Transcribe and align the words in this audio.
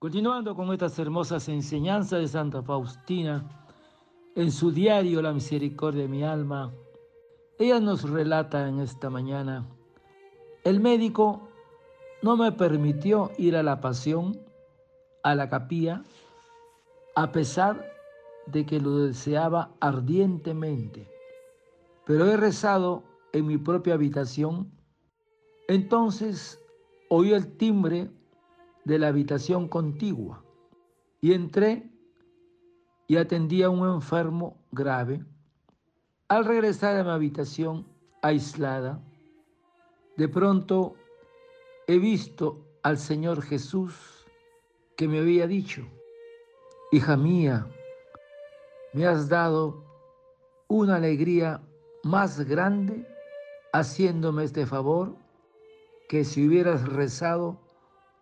Continuando 0.00 0.54
con 0.54 0.72
estas 0.72 0.96
hermosas 1.00 1.48
enseñanzas 1.48 2.20
de 2.20 2.28
Santa 2.28 2.62
Faustina, 2.62 3.44
en 4.36 4.52
su 4.52 4.70
diario 4.70 5.20
La 5.20 5.32
Misericordia 5.32 6.02
de 6.02 6.08
mi 6.08 6.22
alma, 6.22 6.72
ella 7.58 7.80
nos 7.80 8.08
relata 8.08 8.68
en 8.68 8.78
esta 8.78 9.10
mañana, 9.10 9.66
el 10.62 10.78
médico 10.78 11.48
no 12.22 12.36
me 12.36 12.52
permitió 12.52 13.32
ir 13.38 13.56
a 13.56 13.64
la 13.64 13.80
pasión, 13.80 14.40
a 15.24 15.34
la 15.34 15.48
capilla, 15.48 16.04
a 17.16 17.32
pesar 17.32 17.84
de 18.46 18.64
que 18.64 18.78
lo 18.78 18.98
deseaba 18.98 19.72
ardientemente, 19.80 21.10
pero 22.06 22.24
he 22.26 22.36
rezado 22.36 23.02
en 23.32 23.48
mi 23.48 23.58
propia 23.58 23.94
habitación, 23.94 24.70
entonces 25.66 26.64
oí 27.08 27.32
el 27.32 27.56
timbre 27.56 28.12
de 28.88 28.98
la 28.98 29.08
habitación 29.08 29.68
contigua 29.68 30.42
y 31.20 31.34
entré 31.34 31.90
y 33.06 33.18
atendí 33.18 33.62
a 33.62 33.68
un 33.68 33.86
enfermo 33.86 34.56
grave. 34.72 35.22
Al 36.28 36.46
regresar 36.46 36.96
a 36.96 37.04
mi 37.04 37.10
habitación 37.10 37.86
aislada, 38.22 38.98
de 40.16 40.26
pronto 40.26 40.94
he 41.86 41.98
visto 41.98 42.64
al 42.82 42.96
Señor 42.96 43.42
Jesús 43.42 44.26
que 44.96 45.06
me 45.06 45.18
había 45.18 45.46
dicho, 45.46 45.82
hija 46.90 47.14
mía, 47.18 47.66
me 48.94 49.06
has 49.06 49.28
dado 49.28 49.84
una 50.66 50.96
alegría 50.96 51.60
más 52.04 52.40
grande 52.40 53.06
haciéndome 53.74 54.44
este 54.44 54.64
favor 54.64 55.14
que 56.08 56.24
si 56.24 56.48
hubieras 56.48 56.88
rezado 56.88 57.67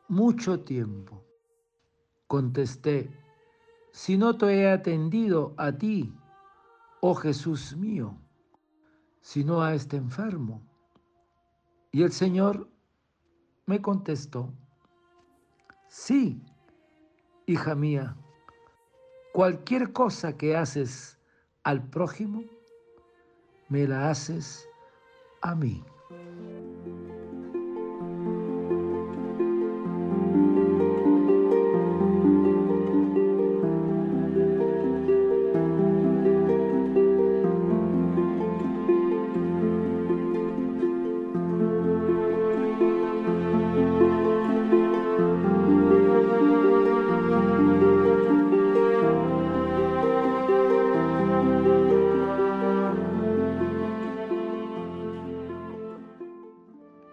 mucho 0.08 0.60
tiempo. 0.60 1.24
Contesté, 2.26 3.10
si 3.92 4.16
no 4.18 4.36
te 4.36 4.46
he 4.46 4.70
atendido 4.70 5.54
a 5.56 5.72
ti, 5.72 6.12
oh 7.00 7.14
Jesús 7.14 7.76
mío, 7.76 8.16
sino 9.20 9.62
a 9.62 9.74
este 9.74 9.96
enfermo. 9.96 10.62
Y 11.92 12.02
el 12.02 12.12
Señor 12.12 12.68
me 13.66 13.80
contestó, 13.80 14.52
sí, 15.88 16.42
hija 17.46 17.74
mía, 17.74 18.16
cualquier 19.32 19.92
cosa 19.92 20.36
que 20.36 20.56
haces 20.56 21.18
al 21.62 21.82
prójimo, 21.88 22.44
me 23.68 23.86
la 23.86 24.10
haces 24.10 24.68
a 25.42 25.54
mí. 25.54 25.84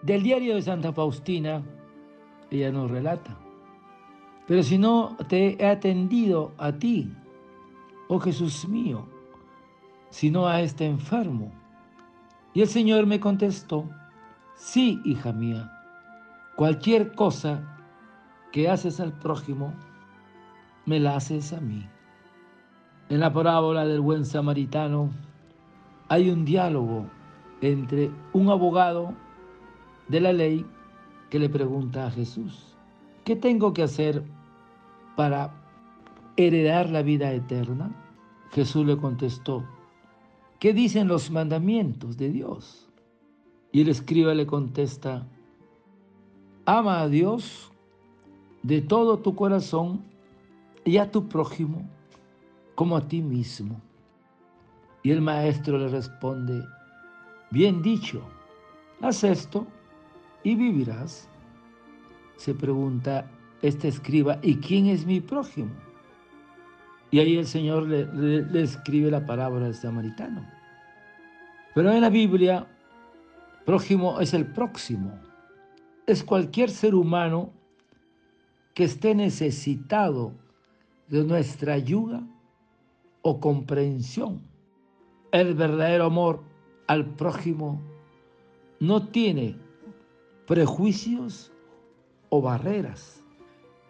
Del 0.04 0.22
diario 0.22 0.54
de 0.54 0.60
Santa 0.60 0.92
Faustina, 0.92 1.62
ella 2.50 2.70
nos 2.70 2.90
relata, 2.90 3.38
pero 4.46 4.62
si 4.62 4.76
no 4.76 5.16
te 5.28 5.56
he 5.58 5.66
atendido 5.66 6.52
a 6.58 6.72
ti, 6.72 7.10
oh 8.08 8.20
Jesús 8.20 8.68
mío, 8.68 9.08
sino 10.10 10.46
a 10.46 10.60
este 10.60 10.84
enfermo. 10.84 11.54
Y 12.52 12.60
el 12.60 12.68
Señor 12.68 13.06
me 13.06 13.18
contestó, 13.18 13.88
sí, 14.56 15.00
hija 15.06 15.32
mía, 15.32 15.72
cualquier 16.54 17.14
cosa 17.14 17.78
que 18.52 18.68
haces 18.68 19.00
al 19.00 19.14
prójimo, 19.14 19.72
me 20.84 21.00
la 21.00 21.16
haces 21.16 21.54
a 21.54 21.62
mí. 21.62 21.88
En 23.08 23.20
la 23.20 23.32
parábola 23.32 23.86
del 23.86 24.02
buen 24.02 24.26
samaritano 24.26 25.08
hay 26.08 26.28
un 26.28 26.44
diálogo 26.44 27.06
entre 27.62 28.10
un 28.34 28.50
abogado 28.50 29.23
de 30.08 30.20
la 30.20 30.32
ley 30.32 30.64
que 31.30 31.38
le 31.38 31.48
pregunta 31.48 32.06
a 32.06 32.10
Jesús, 32.10 32.76
¿qué 33.24 33.36
tengo 33.36 33.72
que 33.72 33.82
hacer 33.82 34.22
para 35.16 35.52
heredar 36.36 36.90
la 36.90 37.02
vida 37.02 37.32
eterna? 37.32 37.90
Jesús 38.52 38.86
le 38.86 38.96
contestó, 38.96 39.64
¿qué 40.60 40.72
dicen 40.72 41.08
los 41.08 41.30
mandamientos 41.30 42.16
de 42.16 42.30
Dios? 42.30 42.88
Y 43.72 43.80
el 43.80 43.88
escriba 43.88 44.34
le 44.34 44.46
contesta, 44.46 45.26
ama 46.66 47.00
a 47.00 47.08
Dios 47.08 47.72
de 48.62 48.80
todo 48.80 49.18
tu 49.18 49.34
corazón 49.34 50.02
y 50.84 50.98
a 50.98 51.10
tu 51.10 51.28
prójimo 51.28 51.82
como 52.74 52.96
a 52.96 53.08
ti 53.08 53.20
mismo. 53.22 53.80
Y 55.02 55.10
el 55.10 55.20
maestro 55.20 55.78
le 55.78 55.88
responde, 55.88 56.62
bien 57.50 57.82
dicho, 57.82 58.22
haz 59.02 59.24
esto 59.24 59.66
y 60.44 60.54
vivirás. 60.54 61.28
Se 62.36 62.54
pregunta 62.54 63.28
este 63.62 63.88
escriba, 63.88 64.38
¿y 64.42 64.56
quién 64.56 64.86
es 64.86 65.06
mi 65.06 65.20
prójimo? 65.20 65.70
Y 67.10 67.18
ahí 67.18 67.36
el 67.36 67.46
Señor 67.46 67.88
le, 67.88 68.62
escribe 68.62 69.10
la 69.10 69.24
palabra 69.24 69.64
del 69.64 69.74
samaritano. 69.74 70.44
Pero 71.74 71.90
en 71.90 72.00
la 72.00 72.10
Biblia, 72.10 72.66
prójimo 73.64 74.20
es 74.20 74.34
el 74.34 74.46
próximo. 74.46 75.18
Es 76.06 76.22
cualquier 76.22 76.70
ser 76.70 76.94
humano 76.94 77.50
que 78.74 78.84
esté 78.84 79.14
necesitado 79.14 80.32
de 81.08 81.24
nuestra 81.24 81.74
ayuda 81.74 82.22
o 83.22 83.40
comprensión. 83.40 84.42
El 85.32 85.54
verdadero 85.54 86.04
amor 86.04 86.42
al 86.86 87.06
prójimo 87.06 87.80
no 88.80 89.08
tiene 89.08 89.56
prejuicios 90.46 91.52
o 92.28 92.42
barreras, 92.42 93.24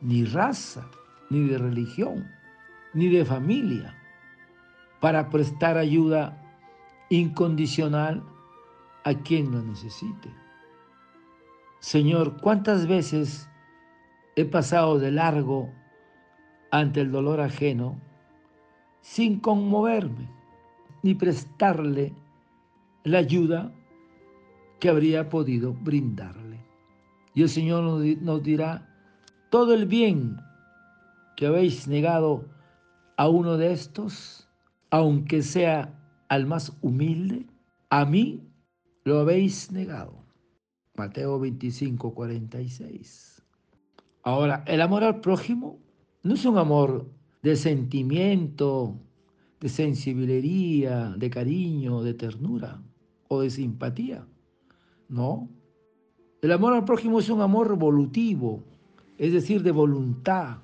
ni 0.00 0.24
raza, 0.24 0.88
ni 1.30 1.48
de 1.48 1.58
religión, 1.58 2.30
ni 2.92 3.08
de 3.08 3.24
familia, 3.24 3.96
para 5.00 5.30
prestar 5.30 5.76
ayuda 5.76 6.40
incondicional 7.10 8.22
a 9.04 9.14
quien 9.14 9.50
lo 9.50 9.62
necesite. 9.62 10.30
Señor, 11.80 12.40
¿cuántas 12.40 12.86
veces 12.86 13.48
he 14.36 14.44
pasado 14.44 14.98
de 14.98 15.10
largo 15.12 15.70
ante 16.70 17.00
el 17.00 17.12
dolor 17.12 17.40
ajeno 17.40 18.00
sin 19.00 19.38
conmoverme 19.38 20.28
ni 21.02 21.14
prestarle 21.14 22.14
la 23.04 23.18
ayuda 23.18 23.72
que 24.84 24.90
habría 24.90 25.30
podido 25.30 25.72
brindarle. 25.72 26.62
Y 27.34 27.40
el 27.40 27.48
Señor 27.48 27.84
nos 28.20 28.42
dirá, 28.42 28.86
todo 29.48 29.72
el 29.72 29.86
bien 29.86 30.36
que 31.38 31.46
habéis 31.46 31.88
negado 31.88 32.44
a 33.16 33.26
uno 33.30 33.56
de 33.56 33.72
estos, 33.72 34.46
aunque 34.90 35.42
sea 35.42 35.98
al 36.28 36.44
más 36.44 36.76
humilde, 36.82 37.46
a 37.88 38.04
mí 38.04 38.46
lo 39.04 39.20
habéis 39.20 39.72
negado. 39.72 40.22
Mateo 40.98 41.40
25, 41.40 42.12
46. 42.12 43.42
Ahora, 44.22 44.64
el 44.66 44.82
amor 44.82 45.02
al 45.02 45.20
prójimo 45.22 45.78
no 46.22 46.34
es 46.34 46.44
un 46.44 46.58
amor 46.58 47.10
de 47.42 47.56
sentimiento, 47.56 49.00
de 49.60 49.70
sensibilidad, 49.70 51.16
de 51.16 51.30
cariño, 51.30 52.02
de 52.02 52.12
ternura 52.12 52.82
o 53.28 53.40
de 53.40 53.48
simpatía. 53.48 54.26
No. 55.08 55.48
El 56.42 56.52
amor 56.52 56.74
al 56.74 56.84
prójimo 56.84 57.20
es 57.20 57.30
un 57.30 57.40
amor 57.40 57.76
volutivo, 57.76 58.62
es 59.16 59.32
decir, 59.32 59.62
de 59.62 59.70
voluntad, 59.70 60.58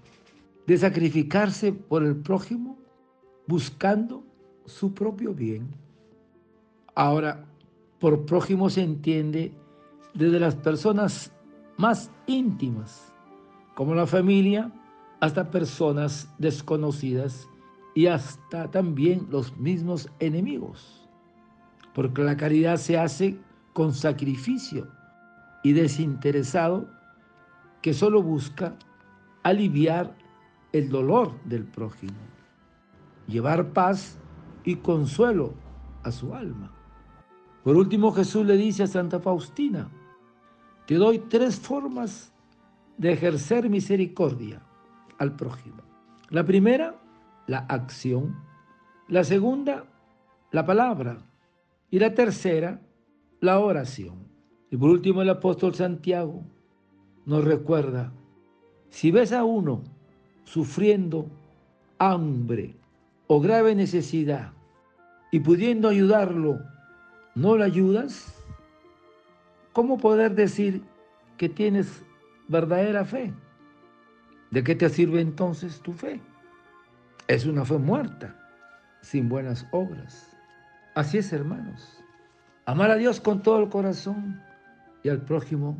de 0.67 0.77
sacrificarse 0.77 1.73
por 1.73 2.03
el 2.03 2.17
prójimo 2.17 2.77
buscando 3.47 4.23
su 4.67 4.95
propio 4.95 5.35
bien. 5.35 5.69
Ahora, 6.95 7.45
por 7.99 8.25
prójimo 8.25 8.71
se 8.71 8.83
entiende 8.83 9.53
desde 10.15 10.41
las 10.41 10.55
personas 10.55 11.33
más 11.77 12.11
íntimas, 12.27 13.13
como 13.75 13.95
la 13.95 14.07
familia, 14.07 14.73
hasta 15.21 15.51
personas 15.51 16.33
desconocidas 16.39 17.49
y 17.95 18.07
hasta 18.07 18.71
también 18.71 19.27
los 19.31 19.57
mismos 19.57 20.09
enemigos. 20.19 21.09
Porque 21.95 22.23
la 22.23 22.37
caridad 22.37 22.77
se 22.77 22.99
hace 22.99 23.39
con 23.81 23.95
sacrificio 23.95 24.89
y 25.63 25.73
desinteresado 25.73 26.87
que 27.81 27.95
solo 27.95 28.23
busca 28.23 28.77
aliviar 29.43 30.15
el 30.75 30.91
dolor 30.91 31.33
del 31.47 31.65
prójimo, 31.65 32.13
llevar 33.27 33.73
paz 33.73 34.19
y 34.65 34.77
consuelo 34.77 35.55
a 36.03 36.13
su 36.13 36.35
alma. 36.35 36.71
Por 37.65 37.75
último, 37.79 38.13
Jesús 38.13 38.45
le 38.45 38.59
dice 38.59 38.83
a 38.83 38.87
Santa 38.87 39.19
Faustina, 39.19 39.89
te 40.87 40.97
doy 40.97 41.19
tres 41.19 41.59
formas 41.59 42.35
de 42.99 43.13
ejercer 43.13 43.71
misericordia 43.71 44.61
al 45.17 45.37
prójimo. 45.37 45.81
La 46.29 46.45
primera, 46.45 46.97
la 47.47 47.61
acción. 47.61 48.37
La 49.09 49.25
segunda, 49.25 49.87
la 50.51 50.67
palabra. 50.67 51.17
Y 51.91 51.99
la 51.99 52.13
tercera, 52.13 52.79
la 53.41 53.59
oración. 53.59 54.29
Y 54.71 54.77
por 54.77 54.91
último, 54.91 55.23
el 55.23 55.31
apóstol 55.31 55.75
Santiago 55.75 56.45
nos 57.27 57.45
recuerda, 57.45 58.13
si 58.91 59.11
ves 59.11 59.33
a 59.33 59.45
uno 59.45 59.83
sufriendo 60.45 61.27
hambre 61.99 62.77
o 63.27 63.41
grave 63.41 63.75
necesidad 63.75 64.53
y 65.31 65.41
pudiendo 65.41 65.89
ayudarlo, 65.89 66.61
¿no 67.35 67.57
lo 67.57 67.65
ayudas? 67.65 68.37
¿Cómo 69.73 69.99
poder 69.99 70.35
decir 70.35 70.83
que 71.37 71.49
tienes 71.49 72.03
verdadera 72.49 73.05
fe? 73.05 73.33
¿De 74.51 74.65
qué 74.65 74.75
te 74.75 74.89
sirve 74.89 75.21
entonces 75.21 75.81
tu 75.81 75.93
fe? 75.93 76.21
Es 77.29 77.47
una 77.47 77.65
fe 77.65 77.79
muerta, 77.79 78.37
sin 79.03 79.29
buenas 79.29 79.67
obras. 79.71 80.37
Así 80.97 81.19
es, 81.19 81.33
hermanos. 81.33 82.03
Amar 82.71 82.93
a 82.93 82.97
Dios 82.97 83.19
con 83.21 83.43
todo 83.43 83.59
el 83.59 83.69
corazón 83.69 84.41
y 85.03 85.09
al 85.09 85.23
prójimo 85.23 85.77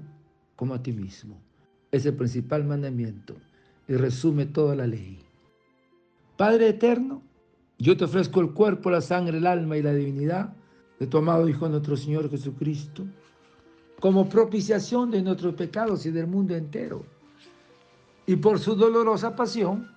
como 0.57 0.75
a 0.75 0.83
ti 0.83 0.91
mismo. 0.91 1.41
Es 1.93 2.05
el 2.05 2.17
principal 2.17 2.65
mandamiento 2.65 3.37
y 3.87 3.95
resume 3.95 4.47
toda 4.47 4.75
la 4.75 4.89
ley. 4.89 5.21
Padre 6.37 6.71
eterno, 6.71 7.23
yo 7.79 7.97
te 7.97 8.07
ofrezco 8.07 8.41
el 8.41 8.51
cuerpo, 8.51 8.91
la 8.91 9.01
sangre, 9.01 9.39
el 9.39 9.47
alma 9.47 9.77
y 9.77 9.83
la 9.83 9.95
divinidad 9.95 10.53
de 10.99 11.07
tu 11.07 11.19
amado 11.19 11.49
Hijo 11.49 11.69
nuestro 11.69 11.97
Señor 11.97 12.29
Jesucristo, 12.29 13.07
como 14.01 14.29
propiciación 14.29 15.13
de 15.13 15.23
nuestros 15.23 15.55
pecados 15.55 16.05
y 16.07 16.11
del 16.11 16.27
mundo 16.27 16.57
entero. 16.57 17.07
Y 18.27 18.35
por 18.35 18.59
su 18.59 18.75
dolorosa 18.75 19.37
pasión, 19.37 19.89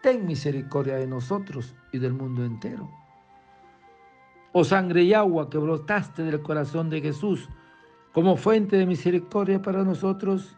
ten 0.00 0.24
misericordia 0.26 0.94
de 0.94 1.08
nosotros 1.08 1.74
y 1.90 1.98
del 1.98 2.12
mundo 2.12 2.44
entero. 2.44 2.88
Oh 4.56 4.62
sangre 4.62 5.02
y 5.02 5.12
agua 5.12 5.50
que 5.50 5.58
brotaste 5.58 6.22
del 6.22 6.40
corazón 6.40 6.88
de 6.88 7.00
Jesús, 7.00 7.48
como 8.12 8.36
fuente 8.36 8.76
de 8.76 8.86
misericordia 8.86 9.60
para 9.60 9.82
nosotros, 9.82 10.56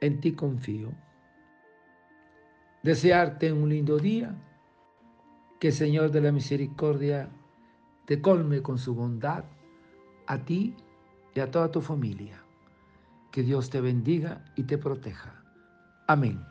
en 0.00 0.18
ti 0.18 0.32
confío. 0.32 0.90
Desearte 2.82 3.52
un 3.52 3.68
lindo 3.68 3.96
día, 3.98 4.34
que 5.60 5.68
el 5.68 5.72
Señor 5.72 6.10
de 6.10 6.20
la 6.20 6.32
Misericordia 6.32 7.30
te 8.06 8.20
colme 8.20 8.60
con 8.60 8.76
su 8.76 8.92
bondad 8.92 9.44
a 10.26 10.38
ti 10.38 10.74
y 11.32 11.38
a 11.38 11.48
toda 11.48 11.70
tu 11.70 11.80
familia. 11.80 12.42
Que 13.30 13.44
Dios 13.44 13.70
te 13.70 13.80
bendiga 13.80 14.44
y 14.56 14.64
te 14.64 14.78
proteja. 14.78 15.44
Amén. 16.08 16.44